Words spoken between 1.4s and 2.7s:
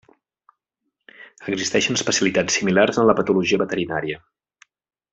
Existeixen especialitats